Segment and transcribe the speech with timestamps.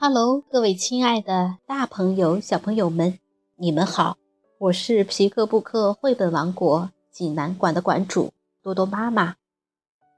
[0.00, 3.18] Hello，各位亲爱的大朋友、小朋友们，
[3.56, 4.16] 你们好！
[4.58, 8.32] 我是皮克布克绘本王国济南馆的馆主
[8.62, 9.34] 多多妈妈。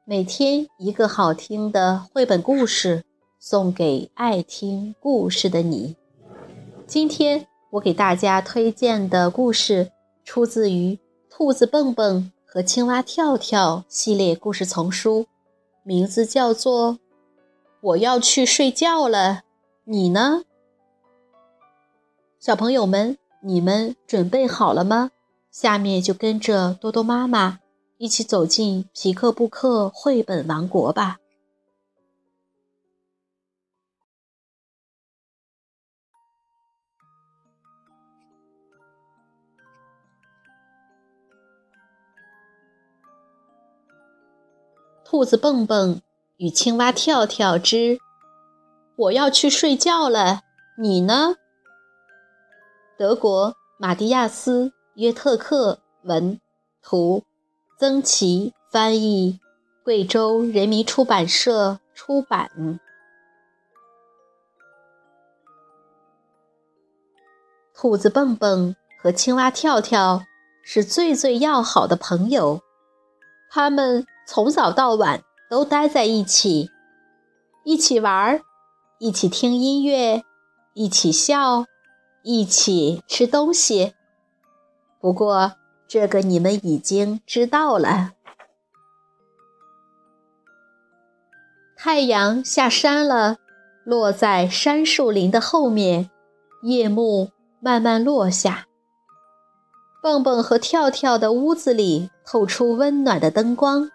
[0.04, 3.04] 每天一个好听的绘本故事，
[3.38, 5.96] 送给爱听故事的你。
[6.86, 9.90] 今天我给大家推荐的故事，
[10.22, 10.94] 出自于
[11.30, 15.24] 《兔子蹦蹦和青蛙跳跳》系列故事丛书，
[15.82, 16.92] 名字叫做
[17.80, 19.44] 《我要去睡觉了》。
[19.84, 20.44] 你呢，
[22.38, 25.10] 小朋友们，你们准备好了吗？
[25.50, 27.58] 下面就跟着多多妈妈
[27.98, 31.18] 一起走进皮克布克绘本王国吧。
[45.04, 46.00] 兔子蹦蹦
[46.36, 47.98] 与青蛙跳跳之。
[49.00, 50.42] 我要去睡觉了，
[50.76, 51.36] 你呢？
[52.98, 56.38] 德国马蒂亚斯·约特克文，
[56.82, 57.24] 图，
[57.78, 59.40] 曾琦翻译，
[59.82, 62.78] 贵州人民出版社出版。
[67.72, 70.24] 兔子蹦蹦和青蛙跳跳
[70.62, 72.60] 是最最要好的朋友，
[73.50, 76.70] 他们从早到晚都待在一起，
[77.64, 78.42] 一起玩儿。
[79.02, 80.24] 一起听音乐，
[80.74, 81.64] 一起笑，
[82.22, 83.94] 一起吃东西。
[85.00, 85.54] 不过，
[85.88, 88.12] 这个你们已经知道了。
[91.74, 93.38] 太阳下山了，
[93.84, 96.10] 落在山树林的后面，
[96.64, 98.66] 夜幕慢慢落下。
[100.02, 103.90] 蹦蹦和跳跳的屋子里透出温暖的灯光，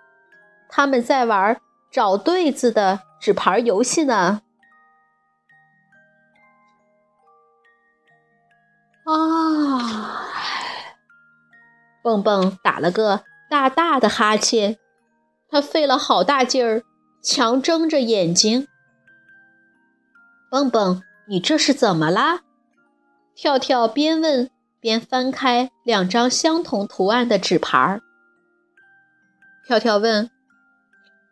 [0.67, 1.61] 他们在玩
[1.91, 4.41] 找对子的纸牌游戏呢。
[9.05, 10.25] 啊！
[12.03, 14.77] 蹦蹦打了个大大的哈欠，
[15.47, 16.83] 他费了好大劲儿，
[17.23, 18.67] 强睁着眼睛。
[20.49, 22.41] 蹦蹦，你这是怎么啦？
[23.35, 24.49] 跳跳边问
[24.79, 28.01] 边翻开两张相同图案的纸牌儿。
[29.65, 30.29] 跳跳问：“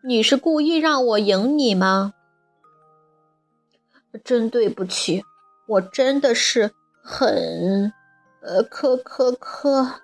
[0.03, 2.13] 你是故意让我赢你吗？”
[4.23, 5.23] 真对不起，
[5.67, 6.73] 我真的是。
[7.05, 7.91] 很，
[8.39, 9.95] 呃，咳咳咳，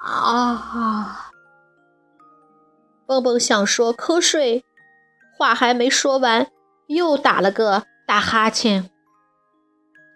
[0.00, 1.30] 啊！
[3.04, 4.64] 蹦蹦想说瞌睡，
[5.36, 6.50] 话还没说完，
[6.86, 8.90] 又打了个大哈欠。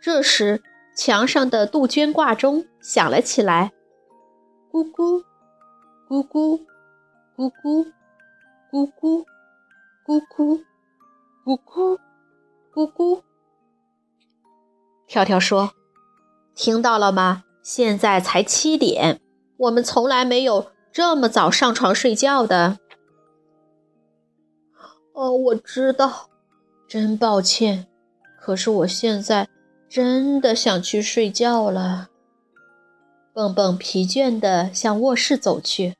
[0.00, 0.62] 这时，
[0.96, 3.72] 墙上的杜鹃挂钟响了起来，
[4.72, 5.22] 咕咕，
[6.08, 6.64] 咕咕，
[7.36, 7.92] 咕咕，
[8.72, 9.26] 咕咕，
[10.06, 10.64] 咕咕，
[11.44, 11.98] 咕咕，
[12.72, 13.22] 咕咕。
[15.06, 15.77] 跳跳说。
[16.58, 17.44] 听到了吗？
[17.62, 19.20] 现在才七点，
[19.58, 22.78] 我们从来没有这么早上床睡觉的。
[25.14, 26.28] 哦，我知道，
[26.88, 27.86] 真抱歉，
[28.40, 29.46] 可是我现在
[29.88, 32.08] 真的想去睡觉了。
[33.32, 35.94] 蹦蹦疲倦地向卧室走去。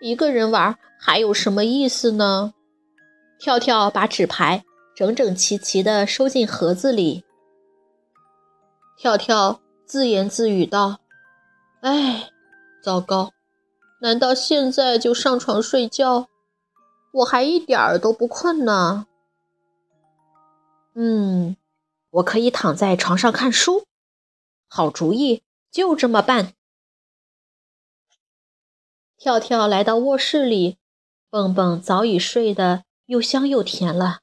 [0.00, 2.54] 一个人玩还有什么意思呢？
[3.40, 4.62] 跳跳把纸牌
[4.94, 7.24] 整整齐齐地收进盒子里。
[8.98, 10.98] 跳跳自言自语道
[11.82, 12.32] ：“哎，
[12.82, 13.32] 糟糕！
[14.00, 16.26] 难道现在就上床睡觉？
[17.12, 19.06] 我还一点儿都不困呢。
[20.94, 21.56] 嗯，
[22.10, 23.84] 我可以躺在床上看书。
[24.66, 26.54] 好主意，就这么办。”
[29.16, 30.76] 跳跳来到卧室里，
[31.30, 34.22] 蹦蹦早已睡得又香又甜了。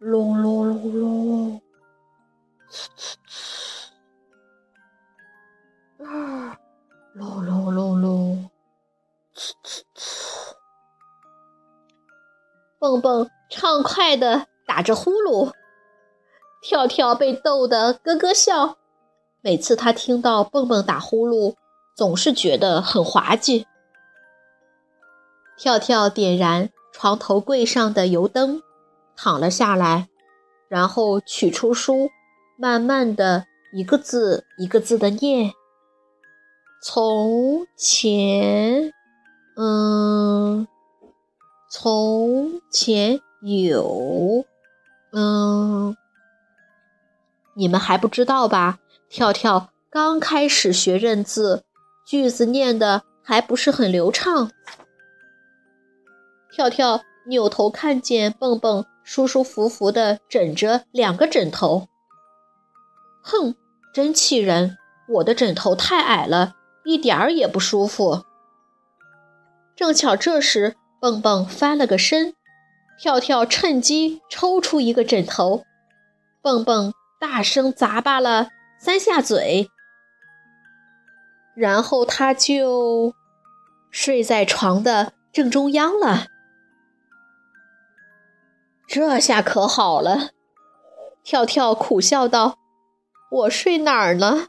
[0.00, 1.60] 隆隆隆隆，
[2.70, 3.16] 呲呲
[5.98, 6.58] 呲，啊，
[7.12, 8.50] 隆隆隆隆，
[9.36, 10.54] 呲呲呲。
[12.78, 15.52] 蹦蹦畅快地打着呼噜，
[16.62, 18.78] 跳跳被逗得咯咯笑。
[19.42, 21.56] 每次他听到蹦蹦打呼噜，
[21.94, 23.66] 总是觉得很滑稽。
[25.58, 28.62] 跳跳点燃床头柜上的油灯。
[29.22, 30.08] 躺了下来，
[30.66, 32.10] 然后取出书，
[32.56, 35.52] 慢慢的一个字一个字的念。
[36.82, 38.94] 从前，
[39.56, 40.66] 嗯，
[41.70, 44.46] 从前有，
[45.12, 45.94] 嗯，
[47.52, 48.78] 你们还不知道吧？
[49.10, 51.62] 跳跳刚开始学认字，
[52.06, 54.50] 句子念的还不是很流畅。
[56.50, 57.02] 跳跳。
[57.26, 61.88] 扭头看见蹦蹦舒舒服服地枕着两个枕头。
[63.22, 63.54] 哼，
[63.92, 64.76] 真气人！
[65.08, 66.54] 我的枕头太矮了，
[66.84, 68.24] 一点儿也不舒服。
[69.74, 72.34] 正巧这时，蹦蹦翻了个身，
[73.00, 75.64] 跳跳趁机抽出一个枕头，
[76.40, 79.68] 蹦蹦大声砸巴了三下嘴，
[81.56, 83.14] 然后他就
[83.90, 86.26] 睡在床的正中央了。
[88.92, 90.30] 这下可好了，
[91.22, 92.56] 跳跳苦笑道
[93.30, 94.48] ：“我睡哪儿呢？”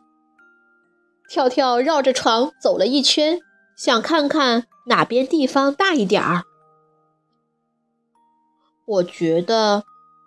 [1.29, 3.39] 跳跳绕着床走了一圈，
[3.77, 6.41] 想看看哪边地方大一点儿。
[8.87, 9.83] 我觉得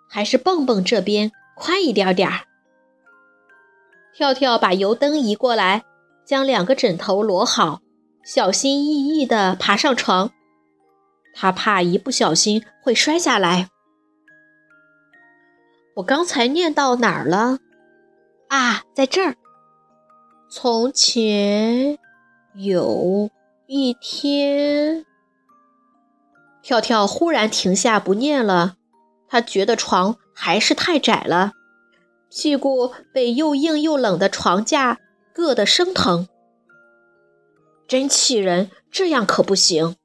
[0.09, 2.45] 还是蹦蹦这边宽一点点儿。
[4.15, 5.83] 跳跳把油灯移过来，
[6.25, 7.81] 将两个枕头摞好，
[8.23, 10.31] 小心翼翼地爬上床。
[11.33, 13.67] 他怕一不小心会摔下来。
[15.95, 17.59] 我刚才念到哪儿了？
[18.49, 19.35] 啊，在这儿。
[20.49, 21.97] 从前
[22.53, 23.29] 有
[23.65, 25.05] 一天，
[26.61, 28.75] 跳跳忽然停下不念了。
[29.29, 31.53] 他觉得床还是太窄了，
[32.29, 34.99] 屁股被又硬又冷的床架
[35.33, 36.27] 硌得生疼。
[37.87, 38.69] 真气人！
[38.91, 39.95] 这样可不行。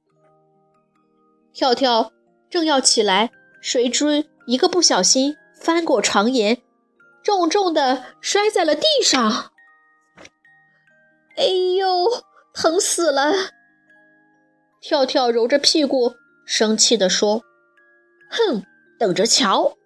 [1.53, 2.13] 跳跳
[2.49, 6.63] 正要起来，谁知一个不小心翻过床沿，
[7.23, 9.53] 重重的摔在了地上。
[11.37, 11.45] 哎
[11.79, 12.25] 呦，
[12.55, 13.33] 疼死了！
[14.81, 16.15] 跳跳揉着屁股，
[16.47, 17.43] 生气地说
[18.31, 18.65] ：“哼，
[18.99, 19.77] 等着瞧！”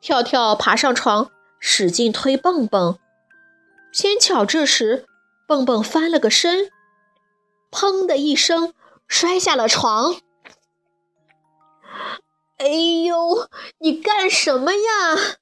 [0.00, 2.98] 跳跳爬上床，使劲推蹦蹦，
[3.92, 5.06] 偏巧这时
[5.46, 6.70] 蹦蹦翻了个身，
[7.70, 8.72] 砰的一声
[9.08, 10.20] 摔下了床。
[12.58, 12.68] 哎
[13.04, 13.48] 呦，
[13.82, 15.38] 你干什么呀？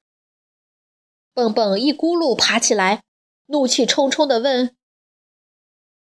[1.31, 3.03] 蹦蹦一咕噜爬起来。
[3.45, 4.75] 怒气冲冲地问：“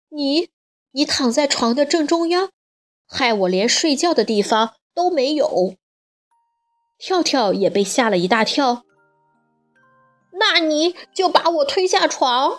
[0.08, 0.50] 你，
[0.92, 2.50] 你躺在床的正中央，
[3.06, 5.76] 害我连睡觉的地方都没有。”
[6.98, 8.82] 跳跳也被吓了一大跳。
[10.32, 12.58] 那你就把我推下床。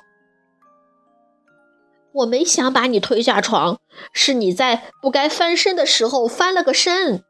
[2.13, 3.81] 我没想把你推下床，
[4.13, 7.25] 是你在不该翻身的时候翻了个身。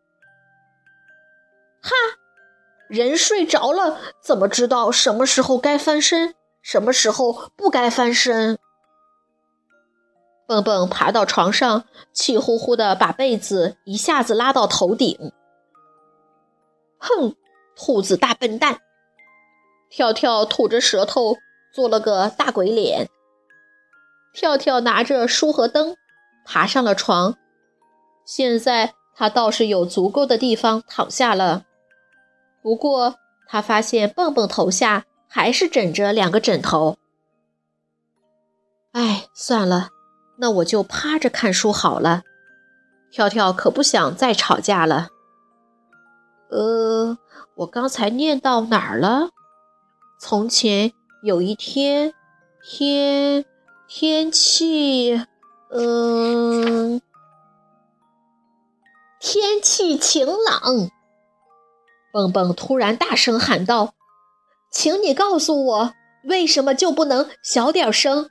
[1.82, 1.92] 哈，
[2.88, 6.36] 人睡着了，怎么知道什么时候该翻身？
[6.62, 8.58] 什么时候不该翻身？
[10.48, 15.32] 蹦蹦爬到床上，气呼呼的把被子一下子拉到头顶。
[17.00, 17.36] 哼，
[17.76, 18.80] 兔子大笨蛋！
[19.90, 21.38] 跳跳吐着舌头，
[21.74, 23.10] 做了个大鬼脸。
[24.34, 25.96] 跳跳拿着书和灯，
[26.46, 27.38] 爬上了床。
[28.26, 31.66] 现在他倒是有足够的地方躺下了。
[32.66, 35.06] 不过他发现蹦蹦头下。
[35.28, 36.98] 还是枕着两个枕头。
[38.94, 39.90] 哎，算了，
[40.38, 42.24] 那我就趴着看书好了。
[43.12, 45.10] 跳跳可不想再吵架了。
[46.50, 47.18] 呃，
[47.56, 49.32] 我刚才念到哪儿了？
[50.22, 52.14] 从前有一天，
[52.64, 53.44] 天
[53.90, 55.22] 天气，
[55.70, 57.02] 嗯，
[59.20, 60.90] 天气晴朗。
[62.16, 63.94] 蹦蹦突然大声喊道。
[64.72, 65.94] 请你告诉我，
[66.24, 68.30] 为什么就不能小点声？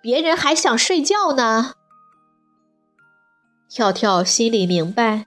[0.00, 1.72] 别人还想睡觉呢。
[3.68, 5.26] 跳跳心里明白，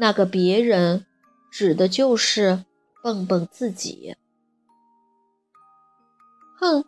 [0.00, 1.04] 那个别人
[1.50, 2.64] 指的就是
[3.02, 4.16] 蹦蹦自己。
[6.58, 6.82] 哼，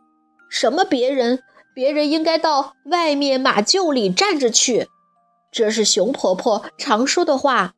[0.49, 1.43] 什么别人？
[1.75, 4.89] 别人应该到外面马厩里站着去。
[5.53, 7.75] 这是熊婆婆常说的话。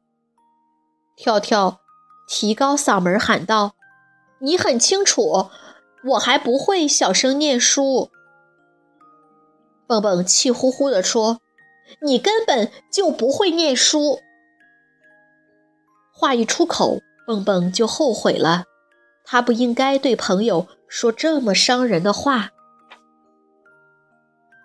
[1.16, 1.82] 跳跳
[2.26, 3.75] 提高嗓门喊道。
[4.41, 5.50] 你很清楚，
[6.05, 8.11] 我还不会小声念书。
[9.87, 11.41] 蹦蹦气呼呼地说
[12.02, 14.21] ：“你根本就不会念书。”
[16.12, 18.64] 话一出口，蹦蹦就后悔了，
[19.25, 22.50] 他不应该对朋友说这么伤人的话。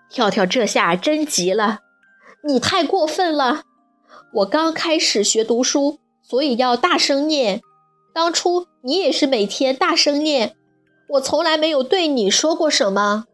[0.10, 1.82] 跳跳这下真急了
[2.48, 3.64] ：“你太过分了！
[4.34, 7.62] 我刚开始学读书，所以要大声念。”
[8.14, 10.56] 当初你也是每天大声念，
[11.10, 13.26] 我从来没有对你说过什么。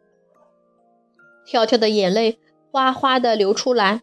[1.45, 2.37] 跳跳的眼泪
[2.69, 4.01] 哗哗的流出来，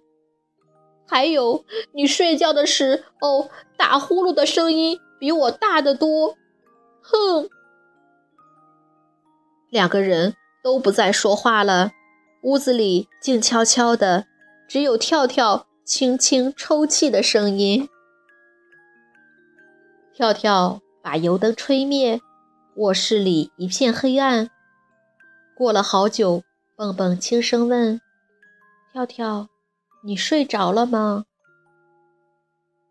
[1.07, 6.37] 还有你睡觉的时候打呼噜的声音比我大得多。
[7.03, 7.51] 哼！
[9.69, 11.93] 两个人都不再说话了，
[12.43, 14.25] 屋子里静悄悄的，
[14.67, 17.87] 只有跳跳轻轻抽泣的声音。
[20.21, 22.21] 跳跳把油灯吹灭，
[22.77, 24.51] 卧室里一片黑暗。
[25.57, 26.45] 过了好久，
[26.77, 28.03] 蹦蹦轻声问
[28.93, 29.49] ：“跳跳，
[30.05, 31.25] 你睡着了吗？”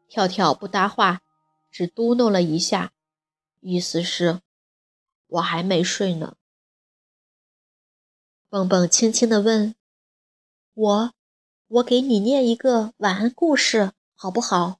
[0.09, 1.21] 跳跳不搭话，
[1.69, 2.93] 只嘟哝了一下，
[3.59, 4.41] 意思是
[5.37, 6.35] ：“我还没睡呢。”
[8.49, 9.75] 蹦蹦轻轻地问
[10.73, 11.13] ：“我，
[11.67, 14.79] 我给你念一个晚安故事，好不好？”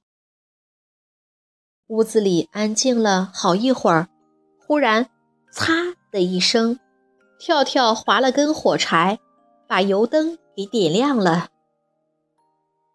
[1.90, 4.08] 屋子里安静了好一会儿，
[4.64, 5.10] 忽然
[5.52, 6.78] “嚓”的一声，
[7.36, 9.18] 跳跳划了根火柴，
[9.66, 11.48] 把油灯给点亮了。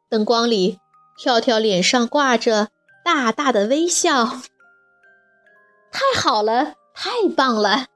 [0.07, 0.79] 灯光里，
[1.17, 2.69] 跳跳脸上挂着
[3.03, 4.25] 大大的微笑。
[5.91, 7.87] 太好了，太棒了！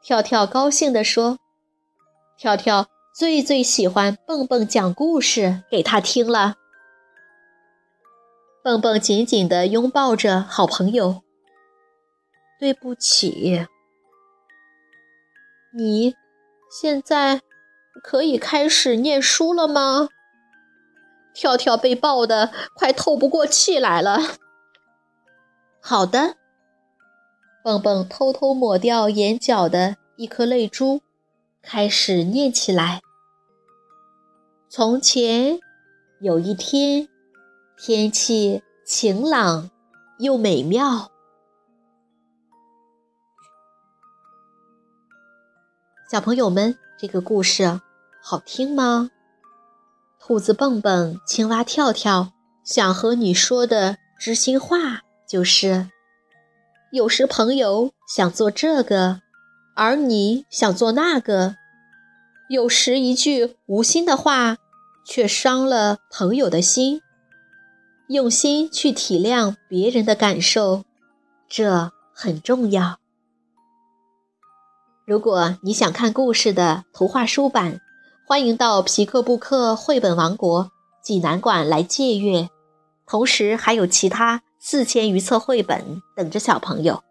[0.00, 1.38] 跳跳高兴地说。
[2.38, 6.54] 跳跳最最喜欢蹦蹦讲故事给他听了。
[8.62, 11.22] 蹦蹦紧紧地拥抱着好朋友。
[12.58, 13.66] 对不起，
[15.74, 16.14] 你
[16.70, 17.40] 现在
[18.02, 20.08] 可以开始念书了吗？
[21.32, 24.18] 跳跳被抱得快透不过气来了。
[25.80, 26.36] 好的，
[27.64, 31.00] 蹦蹦偷偷抹掉眼角的一颗泪珠。
[31.62, 33.02] 开始念起来。
[34.70, 35.60] 从前
[36.20, 37.09] 有一天，
[37.82, 39.70] 天气晴朗
[40.18, 41.10] 又美妙。
[46.12, 47.80] 小朋友们，这个故事
[48.22, 49.10] 好听吗？
[50.20, 55.88] 兔子蹦蹦、青蛙跳跳想和你说的知心话就是：
[56.92, 59.22] 有时朋友想做这个。
[59.74, 61.56] 而你想做那个，
[62.50, 64.58] 有时一句无心的话，
[65.06, 67.00] 却伤了朋友的心。
[68.10, 70.82] 用心去体谅别人的感受，
[71.48, 72.98] 这很重要。
[75.06, 77.80] 如果你想看故事的图画书版，
[78.26, 82.50] 欢迎到皮克布克绘本王国济南馆来借阅，
[83.06, 87.04] 同时还有其他四千余册绘本等着小朋友。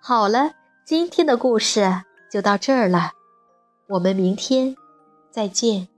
[0.00, 0.52] 好了。
[0.84, 3.12] 今天的故事就到这儿了，
[3.88, 4.76] 我们明天
[5.30, 5.91] 再见。